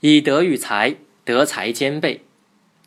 [0.00, 0.94] 以德育才，
[1.24, 2.24] 德才兼备。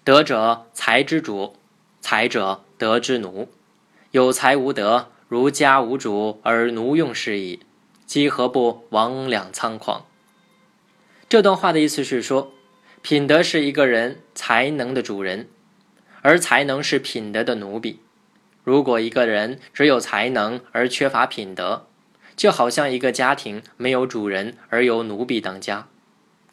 [0.06, 1.56] 德者才之主，
[2.00, 3.50] 才者德之奴。
[4.12, 7.60] 有才无德，如家无主而奴用是矣。
[8.06, 10.06] 积何不魍魉猖狂？
[11.28, 12.52] 这段话的意思是说，
[13.02, 15.50] 品德是一个人才能的主人，
[16.22, 18.00] 而才能是品德的奴婢。
[18.64, 21.88] 如果一个人只有才能而缺乏品德，
[22.36, 25.88] 就好像一个家庭没有主人而由奴婢当家，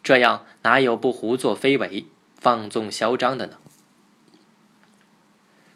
[0.09, 2.06] 这样哪有不胡作非为、
[2.41, 3.59] 放纵嚣张的呢？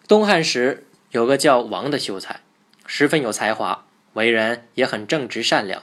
[0.08, 2.40] 东汉时有个叫王的秀才，
[2.86, 3.84] 十分有才华，
[4.14, 5.82] 为人也很正直善良。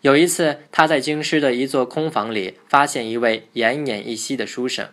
[0.00, 4.88] 有一次，他在京师的一座空房里发现一位奄奄一息的书生，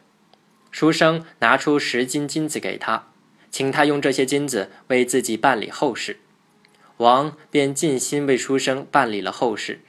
[0.70, 3.08] 书生拿出十斤金子给他，
[3.50, 6.20] 请他用这些金子为自己办理后事。
[6.98, 9.82] 王便尽心为书生办理了后事，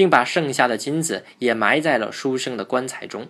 [0.00, 3.28] 并把剩下的金子也埋在了书生的棺材中。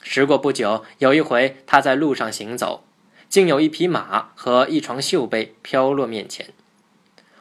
[0.00, 2.84] 时过不久，有一回他在路上行走，
[3.28, 6.54] 竟有一匹马和一床绣被飘落面前，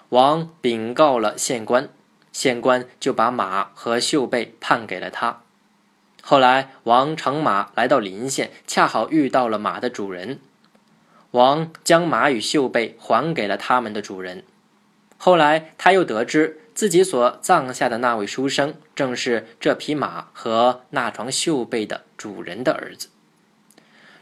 [0.10, 1.88] 王禀告了县官。
[2.34, 5.44] 县官就把马和绣被判给了他。
[6.22, 10.42] 后来，王乘马来到临县，恰好遇到了马的主人。
[11.32, 14.44] 王将马与绣被还给了他们的主人。
[15.18, 23.10] 后来，他又得知自己所葬下的那位书生，正是这匹马和那床绣被的主人的儿子。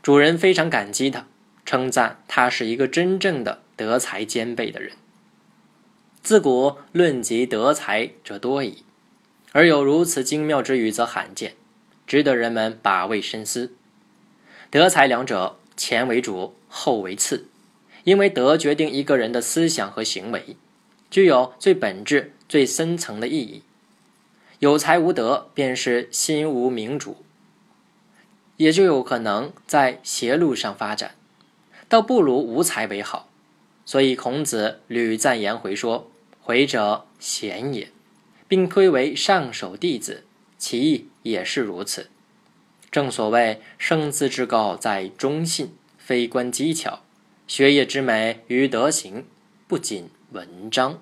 [0.02, 1.28] 主人非常感激他，
[1.66, 4.94] 称赞他是一个真正的德才兼备的人。
[6.24, 8.84] 自古论及德才者多矣，
[9.52, 11.56] 而有如此精妙之语则罕见，
[12.08, 13.74] 值得人们把味深思。
[14.70, 17.48] 德才两者，前为主，后为次，
[18.06, 20.56] 因为德决定一个人的思想和行为，
[21.16, 23.64] 具有最本质、最深层的意义。
[24.60, 27.24] 有才无德，便是心无明主，
[28.58, 31.16] 也就有可能在邪路上发展，
[31.88, 33.30] 倒不如无才为好。
[33.86, 36.12] 所以孔子屡赞颜回说。
[36.42, 37.90] 回者贤也，
[38.50, 40.26] 并推为上首弟子，
[40.58, 42.10] 其意也是如此。
[42.92, 47.04] 正所谓生资之高在忠信，非观机巧；
[47.48, 49.26] 学业之美于德行，
[49.66, 51.00] 不仅文章。